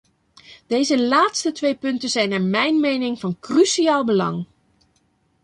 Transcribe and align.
Deze 0.67 1.01
laatste 1.01 1.51
twee 1.51 1.75
punten 1.75 2.09
zijn 2.09 2.29
naar 2.29 2.41
mijn 2.41 2.79
mening 2.79 3.19
van 3.19 3.39
cruciaal 3.39 4.05
belang. 4.05 4.45